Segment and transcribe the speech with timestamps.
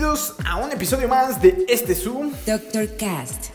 [0.00, 2.32] Bienvenidos a un episodio más de este Zoom.
[2.46, 2.96] Dr.
[2.96, 3.50] Cast.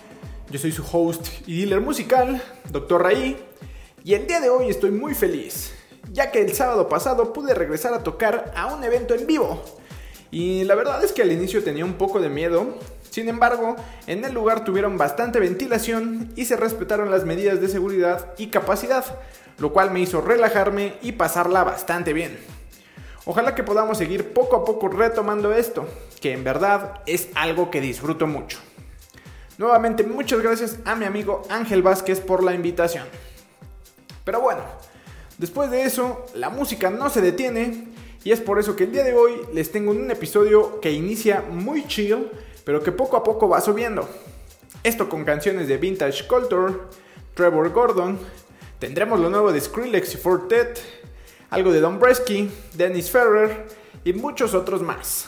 [0.51, 3.01] Yo soy su host y dealer musical, Dr.
[3.01, 3.35] Raí,
[4.03, 5.73] y el día de hoy estoy muy feliz,
[6.11, 9.59] ya que el sábado pasado pude regresar a tocar a un evento en vivo.
[10.29, 12.77] Y la verdad es que al inicio tenía un poco de miedo,
[13.09, 18.35] sin embargo, en el lugar tuvieron bastante ventilación y se respetaron las medidas de seguridad
[18.37, 19.03] y capacidad,
[19.57, 22.37] lo cual me hizo relajarme y pasarla bastante bien.
[23.25, 25.87] Ojalá que podamos seguir poco a poco retomando esto,
[26.21, 28.59] que en verdad es algo que disfruto mucho.
[29.57, 33.07] Nuevamente muchas gracias a mi amigo Ángel Vázquez por la invitación.
[34.23, 34.61] Pero bueno,
[35.39, 37.87] después de eso, la música no se detiene
[38.23, 41.43] y es por eso que el día de hoy les tengo un episodio que inicia
[41.49, 42.29] muy chill,
[42.63, 44.07] pero que poco a poco va subiendo.
[44.83, 46.73] Esto con canciones de Vintage Culture,
[47.33, 48.19] Trevor Gordon,
[48.77, 50.79] tendremos lo nuevo de Skrillex y Fortet,
[51.55, 53.65] algo de Don Bresky, Dennis Ferrer
[54.03, 55.27] y muchos otros más.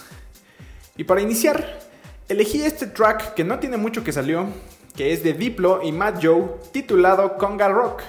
[0.98, 1.80] Y para iniciar,
[2.28, 4.48] elegí este track que no tiene mucho que salió,
[4.94, 8.02] que es de Diplo y Matt Joe, titulado Conga Rock,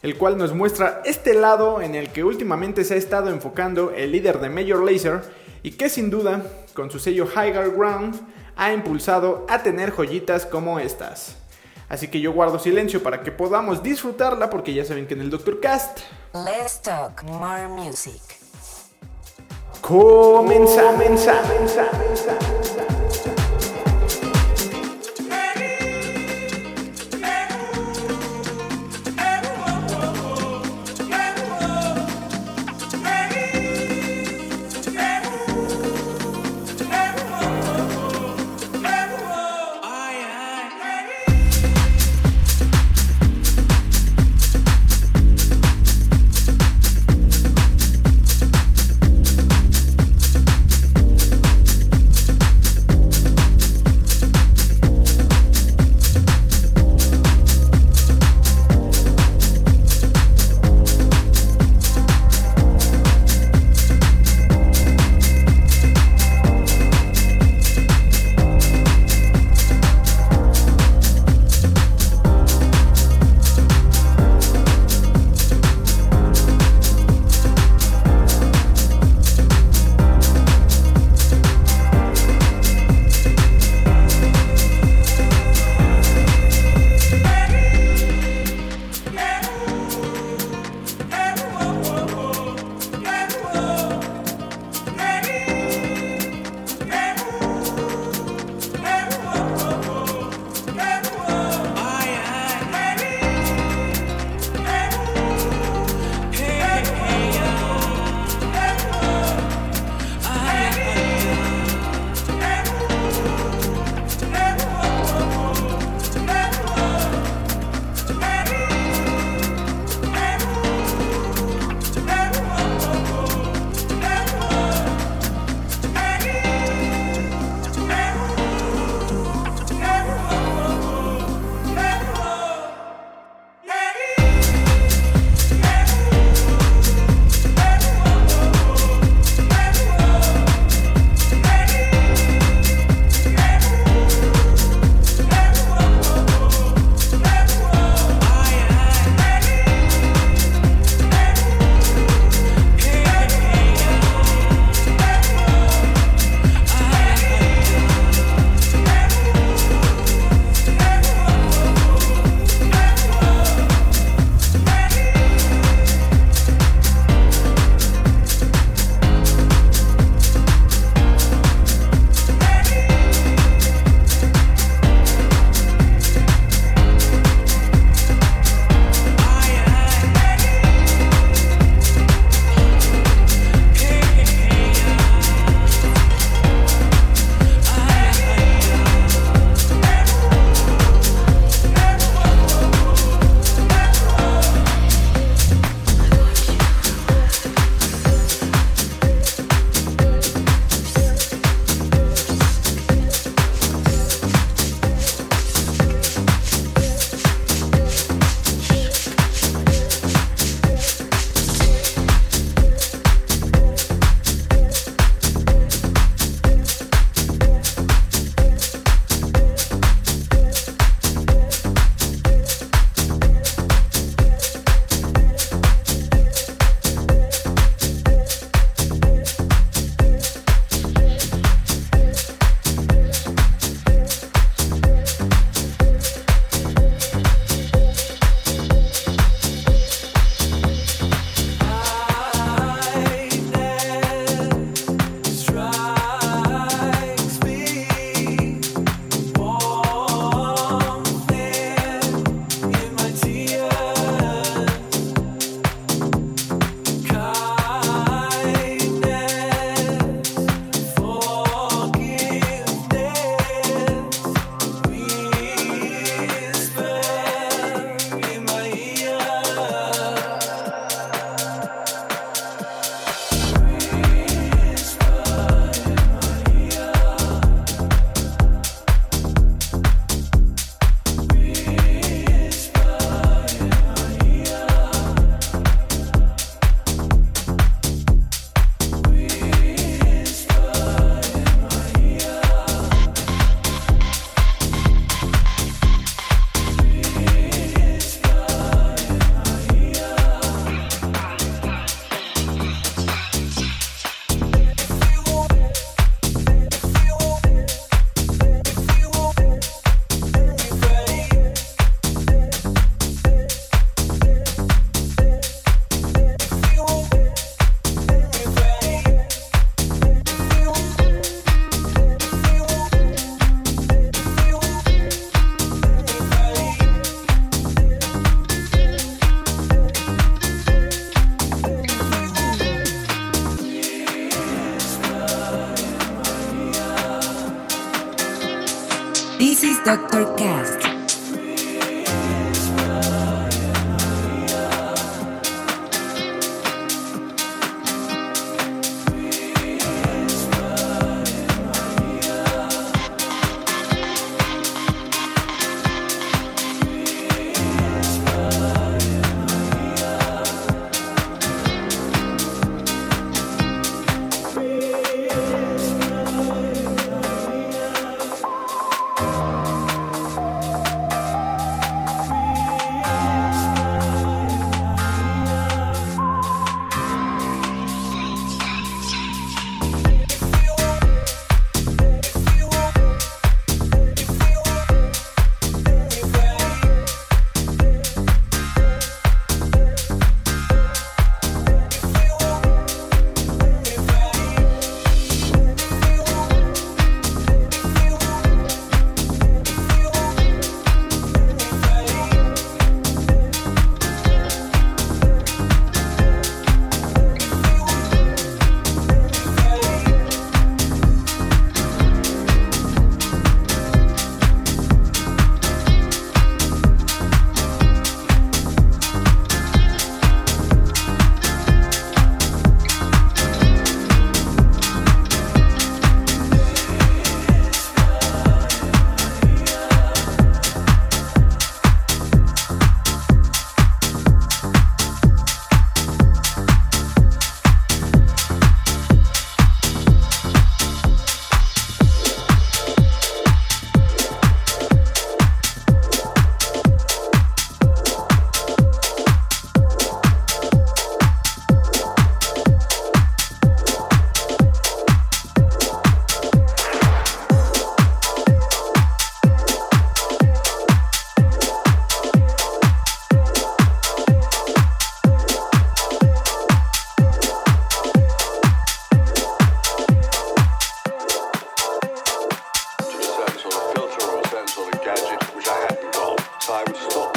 [0.00, 4.12] el cual nos muestra este lado en el que últimamente se ha estado enfocando el
[4.12, 5.20] líder de Major Lazer
[5.62, 8.18] y que sin duda, con su sello Higher Ground,
[8.56, 11.36] ha impulsado a tener joyitas como estas.
[11.90, 15.30] Así que yo guardo silencio para que podamos disfrutarla porque ya saben que en el
[15.30, 15.98] Doctor Cast
[16.32, 18.22] Let's talk more music.
[19.82, 21.26] comenzamos.
[21.26, 22.59] Ay,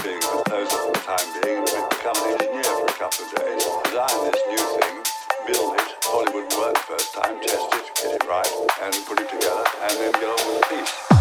[0.04, 3.64] being for the time being, and we've become an engineer for a couple of days,
[3.86, 4.96] design this new thing,
[5.48, 8.52] build it, Hollywood work first time, test it, get it right,
[8.84, 11.13] and put it together, and then get on with the piece.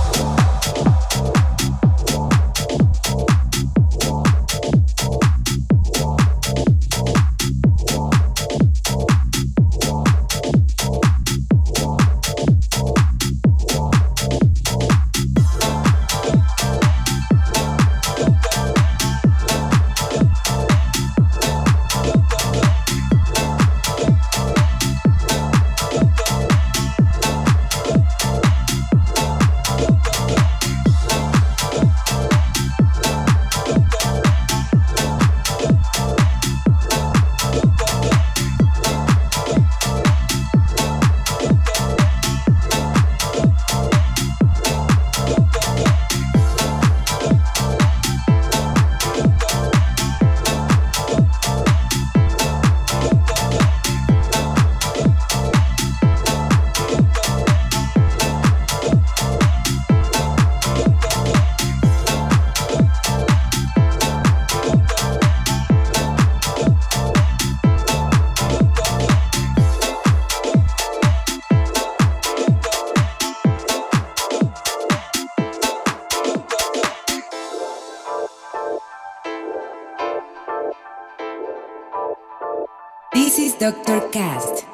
[84.12, 84.66] Cast.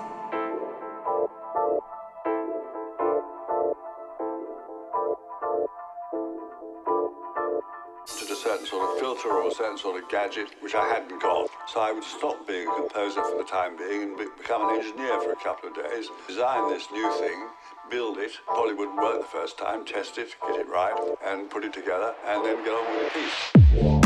[8.18, 11.22] To a certain sort of filter or a certain sort of gadget which I hadn't
[11.22, 11.48] got.
[11.68, 14.80] So I would stop being a composer for the time being and be become an
[14.80, 17.48] engineer for a couple of days, design this new thing,
[17.92, 21.62] build it, probably wouldn't work the first time, test it, get it right, and put
[21.62, 23.97] it together, and then get on with the piece.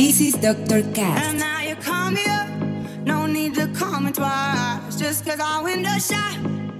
[0.00, 0.80] This is Dr.
[0.94, 1.28] Cast.
[1.28, 2.48] And now you call me up.
[3.04, 4.96] No need to call me twice.
[4.96, 6.38] Just cause our window shut.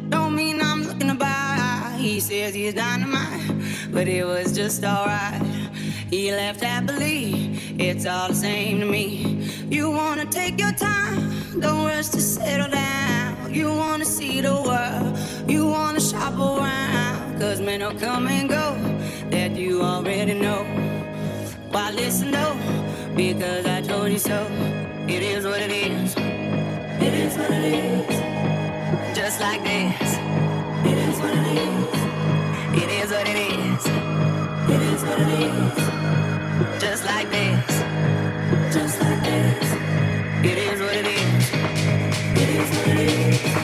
[0.09, 1.97] Don't mean I'm looking to buy.
[1.99, 5.43] He says he's dynamite, but it was just alright.
[6.09, 7.61] He left happily.
[7.79, 9.47] It's all the same to me.
[9.69, 11.61] You wanna take your time.
[11.61, 13.53] Don't rush to settle down.
[13.53, 15.19] You wanna see the world.
[15.47, 17.39] You wanna shop around.
[17.39, 18.67] Cause men will come and go
[19.29, 20.65] that you already know.
[21.71, 22.90] Why listen though?
[23.21, 24.47] Because I told you so.
[25.07, 26.15] It is what it is.
[27.07, 29.15] It is what it is.
[29.15, 30.15] Just like this.
[30.91, 32.83] It is what it is.
[32.83, 33.83] It is what it is.
[34.75, 36.81] It is what it is.
[36.81, 37.71] Just like this.
[38.75, 39.69] Just like this.
[40.51, 41.53] It is what it is.
[42.43, 43.60] It is what it is.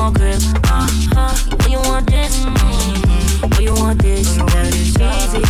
[0.00, 1.34] On grip, uh, uh.
[1.58, 3.48] When you want this, mm-hmm.
[3.50, 5.42] when you want this, that is easy,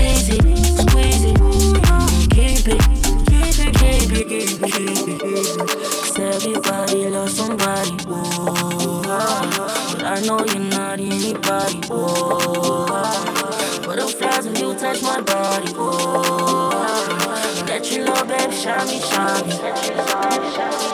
[0.00, 0.38] easy,
[0.80, 2.80] squeeze it, mm, keep it,
[3.28, 9.02] keep it, keep it, keep it, keep it, everybody loves somebody, oh,
[9.92, 12.88] but I know you're not anybody, oh.
[13.84, 16.70] Butterflies when you touch my body, oh.
[17.66, 20.91] Let you know, baby, shine me, shine me.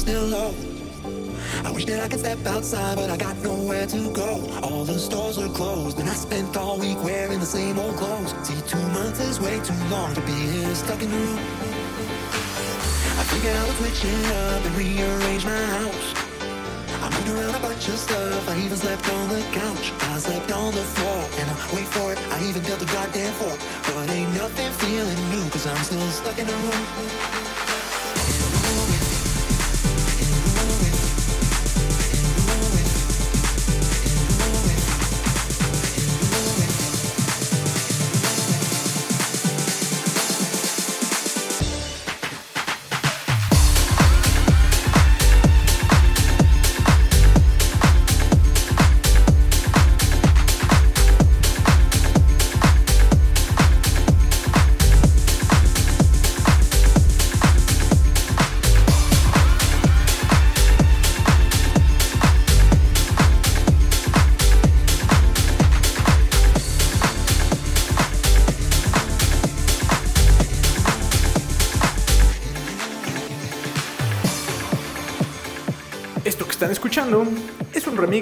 [0.00, 0.54] Still low.
[1.62, 4.40] I wish that I could step outside, but I got nowhere to go.
[4.62, 8.32] All the stores are closed, and I spent all week wearing the same old clothes.
[8.42, 11.38] See, two months is way too long to be here stuck in the room.
[13.20, 16.08] I figured I would switch it up and rearrange my house.
[17.04, 19.92] I moved around a bunch of stuff, I even slept on the couch.
[20.00, 23.32] I slept on the floor, and I wait for it, I even built a goddamn
[23.34, 23.60] fort.
[23.84, 27.69] But ain't nothing feeling new, cause I'm still stuck in the room.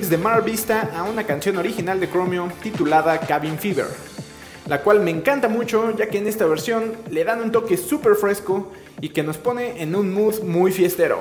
[0.09, 3.87] De Mar Vista a una canción original de Chromio titulada Cabin Fever,
[4.67, 8.15] la cual me encanta mucho ya que en esta versión le dan un toque súper
[8.15, 11.19] fresco y que nos pone en un mood muy fiestero.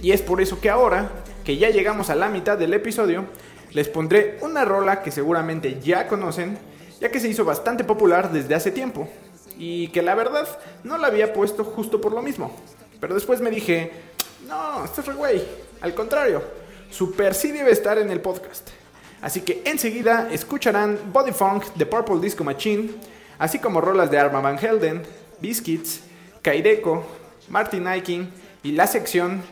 [0.00, 1.10] Y es por eso que ahora,
[1.44, 3.24] que ya llegamos a la mitad del episodio,
[3.72, 6.58] les pondré una rola que seguramente ya conocen,
[7.00, 9.08] ya que se hizo bastante popular desde hace tiempo,
[9.58, 10.46] y que la verdad
[10.84, 12.54] no la había puesto justo por lo mismo.
[13.00, 13.90] Pero después me dije,
[14.46, 15.08] no, esto es
[15.80, 16.42] al contrario,
[16.90, 18.68] super sí debe estar en el podcast.
[19.20, 22.90] Así que enseguida escucharán Body Funk de Purple Disco Machine,
[23.38, 25.02] así como rolas de Arma Van Helden,
[25.40, 26.00] Biscuits,
[26.42, 27.04] Kaideko,
[27.48, 28.30] Martin Iking
[28.62, 29.42] y la sección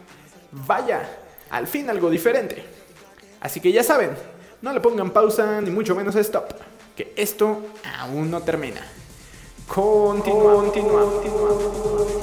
[0.53, 1.09] Vaya,
[1.51, 2.65] al fin algo diferente.
[3.41, 4.11] Así que ya saben,
[4.63, 6.53] no le pongan pausa ni mucho menos stop,
[6.97, 7.63] que esto
[7.99, 8.81] aún no termina.
[9.67, 10.73] Continuamos.
[10.75, 12.14] Thank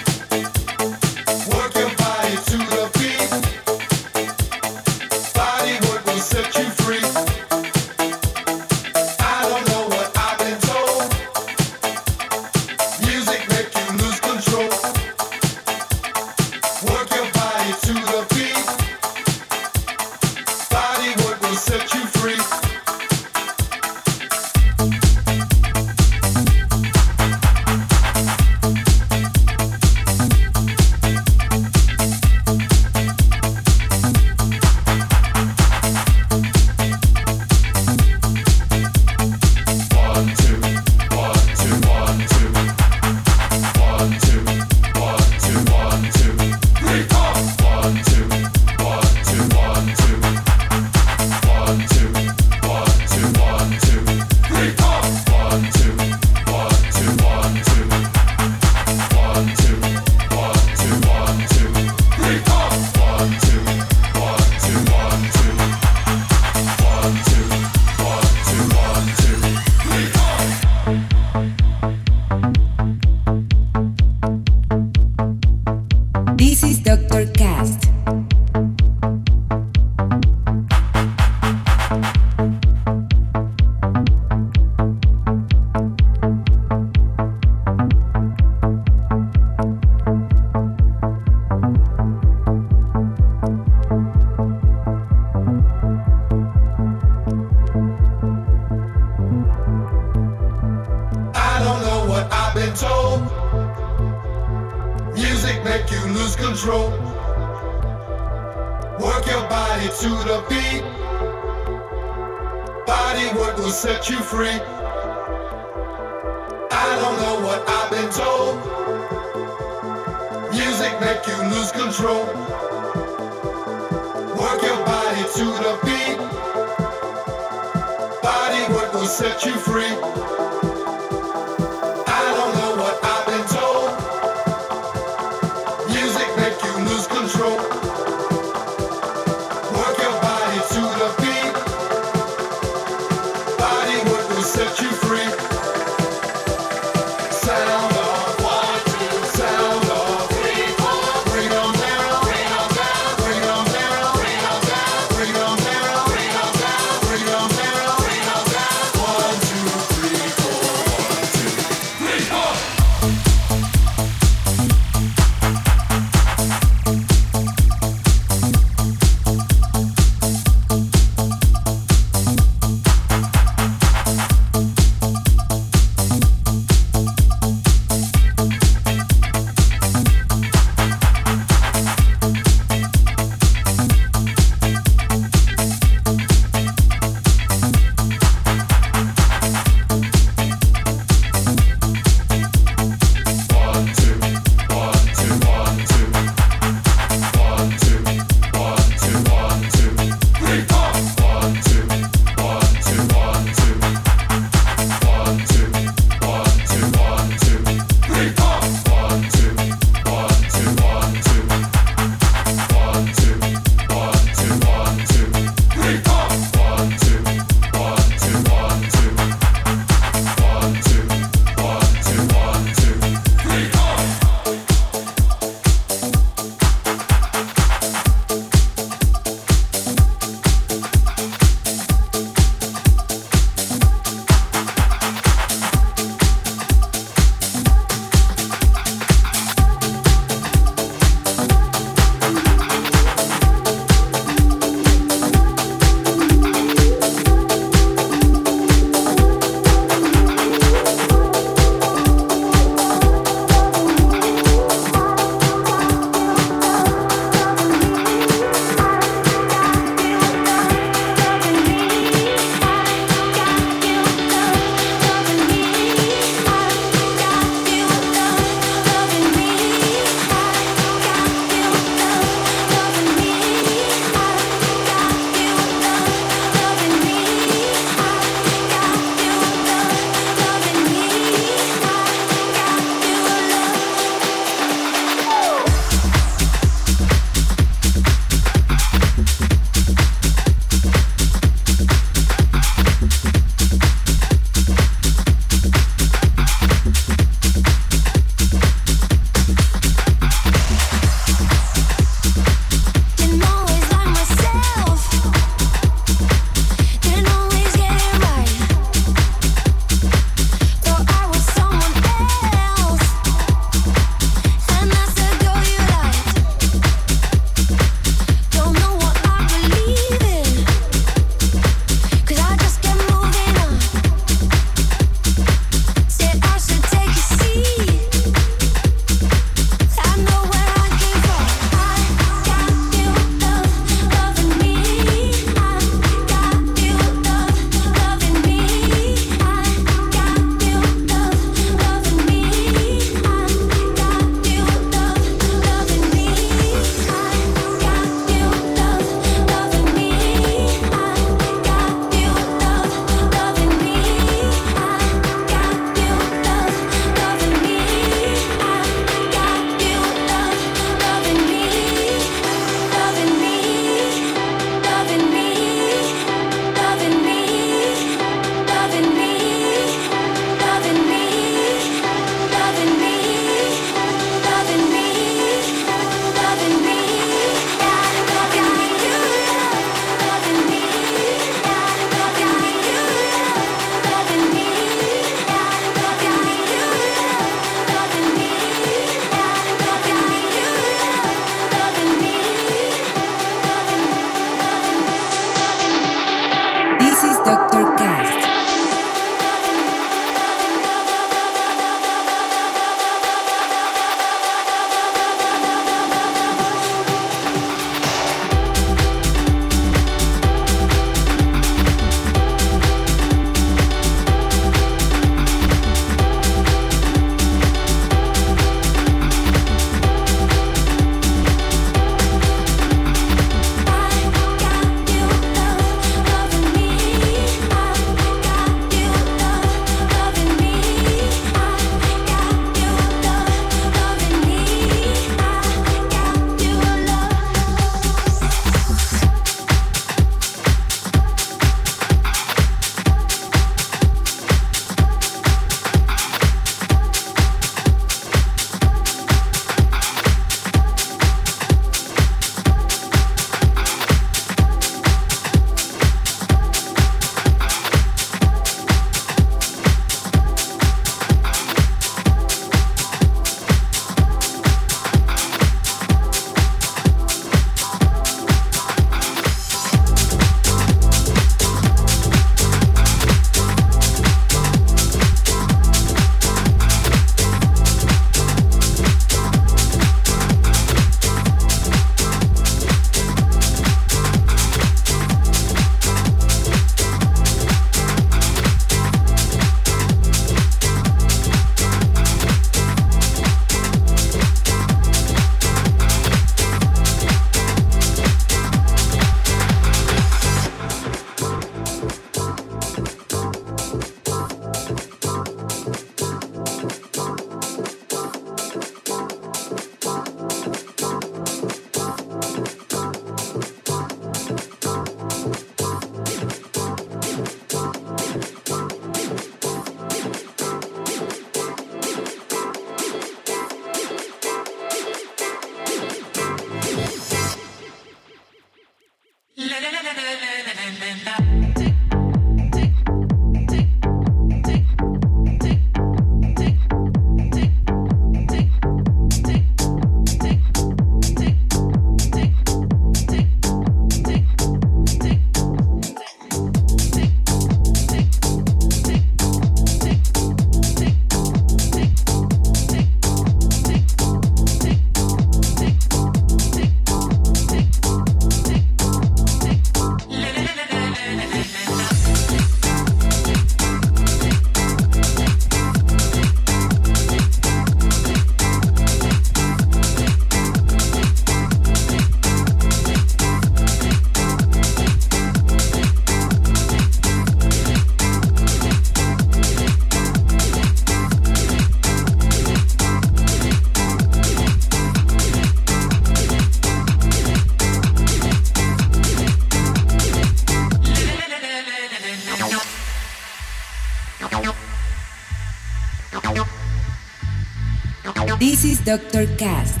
[599.03, 600.00] Doctor Cast.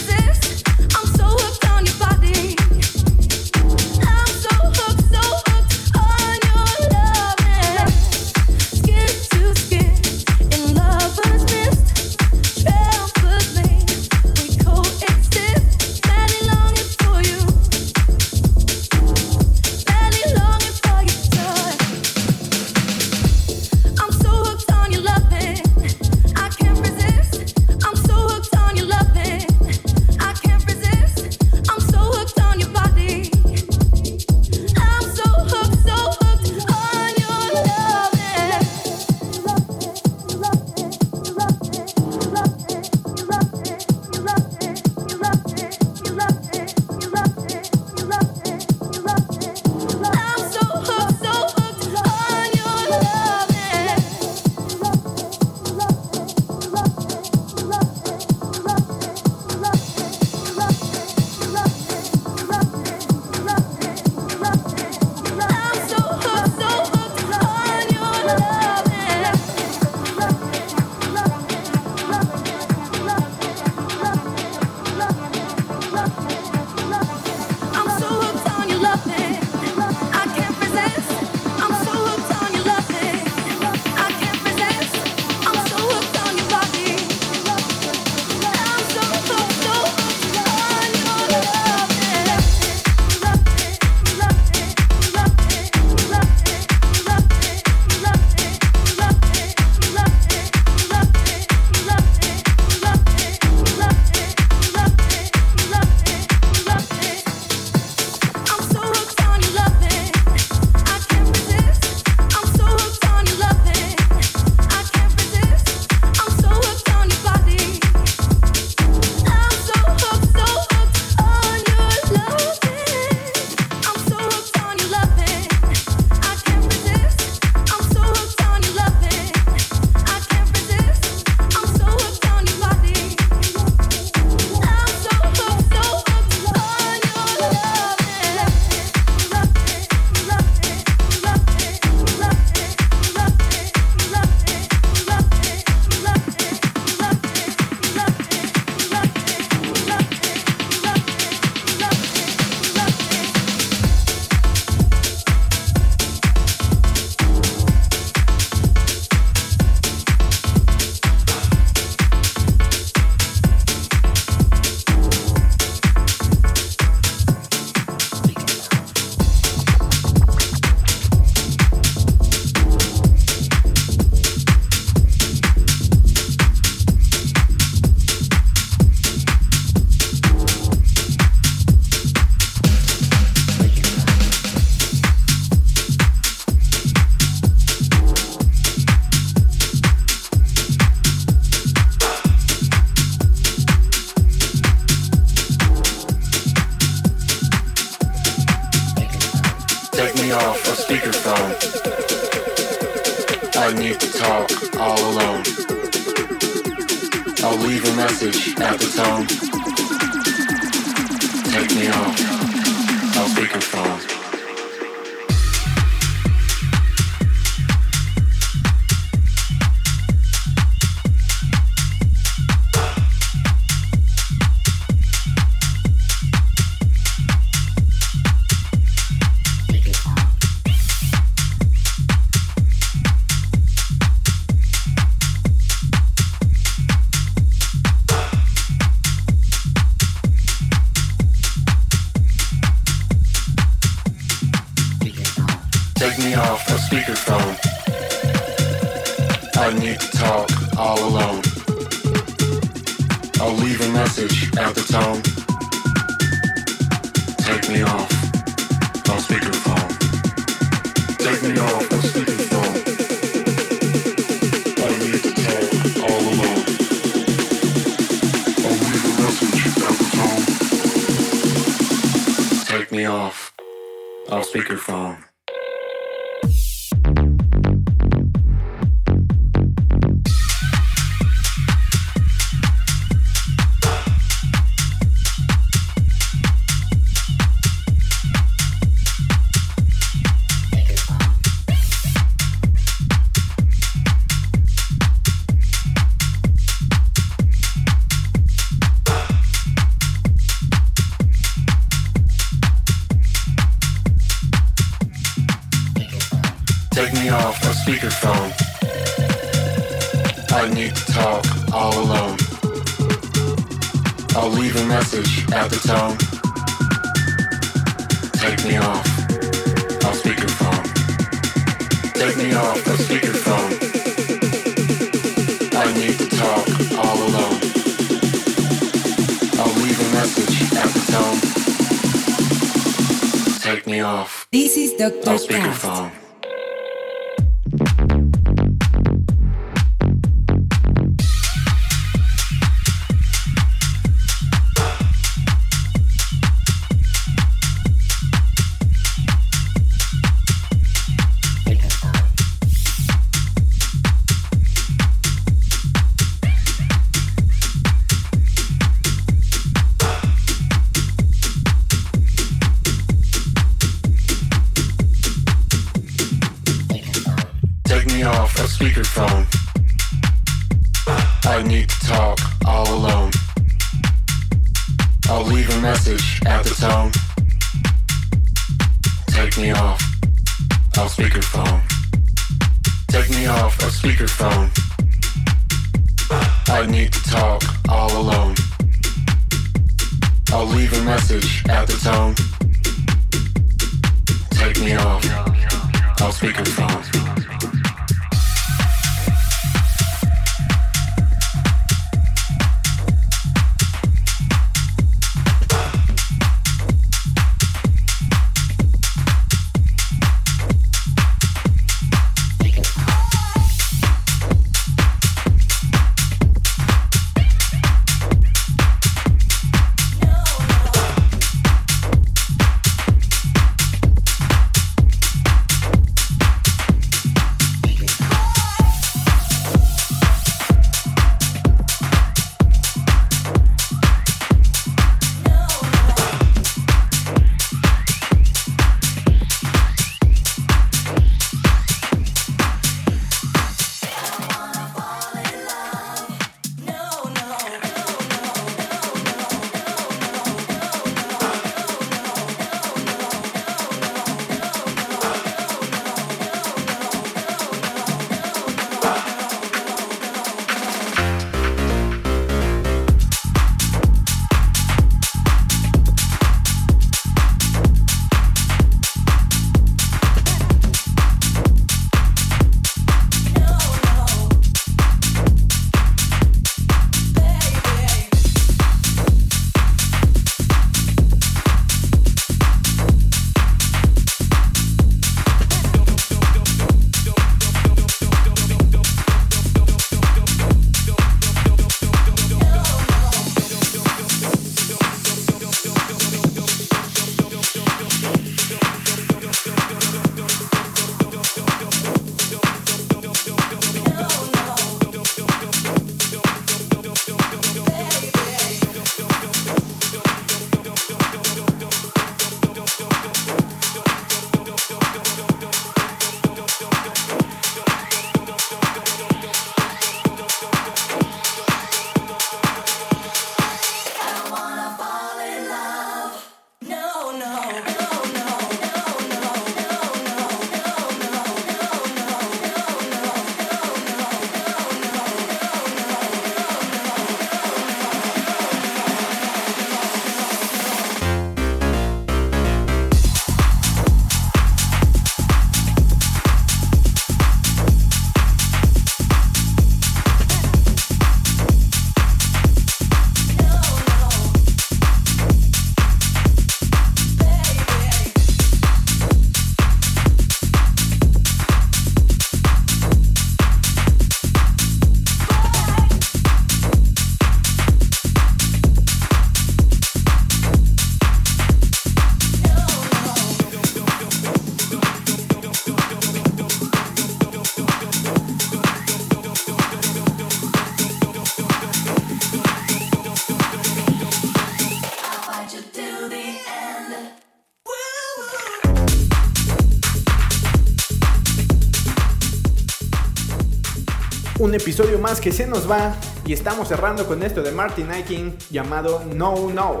[594.74, 599.22] Episodio más que se nos va y estamos cerrando con esto de Martin Iking llamado
[599.32, 600.00] No No,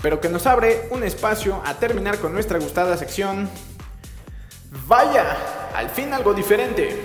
[0.00, 3.50] pero que nos abre un espacio a terminar con nuestra gustada sección.
[4.86, 5.36] Vaya,
[5.74, 6.96] al fin algo diferente.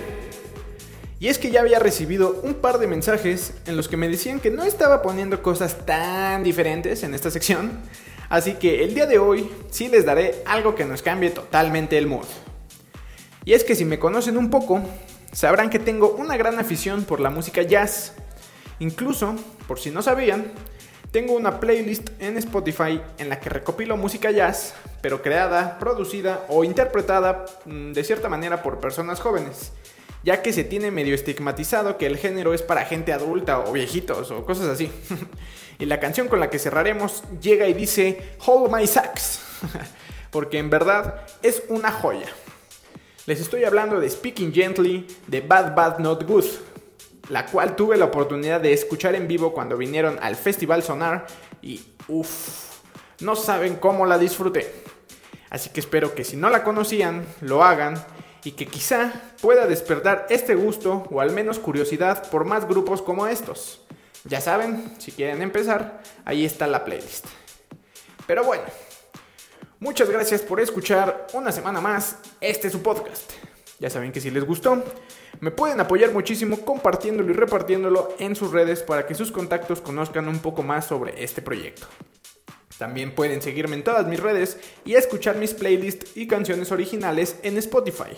[1.20, 4.40] Y es que ya había recibido un par de mensajes en los que me decían
[4.40, 7.80] que no estaba poniendo cosas tan diferentes en esta sección,
[8.30, 12.06] así que el día de hoy sí les daré algo que nos cambie totalmente el
[12.06, 12.28] mood.
[13.46, 14.84] Y es que si me conocen un poco,
[15.34, 18.14] sabrán que tengo una gran afición por la música jazz.
[18.80, 19.36] Incluso,
[19.68, 20.54] por si no sabían,
[21.12, 26.64] tengo una playlist en Spotify en la que recopilo música jazz, pero creada, producida o
[26.64, 29.74] interpretada mm, de cierta manera por personas jóvenes,
[30.24, 34.32] ya que se tiene medio estigmatizado que el género es para gente adulta o viejitos
[34.32, 34.92] o cosas así.
[35.80, 39.42] y la canción con la que cerraremos llega y dice Hold My Sax,
[40.32, 42.28] porque en verdad es una joya.
[43.26, 46.44] Les estoy hablando de Speaking Gently de Bad Bad Not Good,
[47.30, 51.26] la cual tuve la oportunidad de escuchar en vivo cuando vinieron al Festival Sonar
[51.62, 52.82] y uff,
[53.22, 54.76] no saben cómo la disfruté.
[55.50, 57.96] Así que espero que si no la conocían, lo hagan
[58.44, 63.26] y que quizá pueda despertar este gusto o al menos curiosidad por más grupos como
[63.28, 63.86] estos.
[64.26, 67.28] Ya saben, si quieren empezar, ahí está la playlist.
[68.28, 68.64] Pero bueno,
[69.84, 73.34] Muchas gracias por escuchar una semana más este su podcast.
[73.80, 74.82] Ya saben que si les gustó,
[75.42, 80.30] me pueden apoyar muchísimo compartiéndolo y repartiéndolo en sus redes para que sus contactos conozcan
[80.30, 81.86] un poco más sobre este proyecto.
[82.78, 87.58] También pueden seguirme en todas mis redes y escuchar mis playlists y canciones originales en
[87.58, 88.16] Spotify.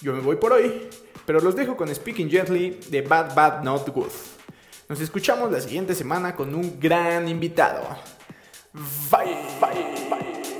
[0.00, 0.88] Yo me voy por hoy,
[1.26, 4.12] pero los dejo con Speaking Gently de Bad Bad Not Good.
[4.88, 7.82] Nos escuchamos la siguiente semana con un gran invitado.
[9.10, 10.57] Bye, bye, bye.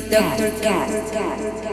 [0.00, 0.50] Dr.
[0.60, 0.90] Cat.
[0.90, 1.10] Dr.
[1.10, 1.65] Cat.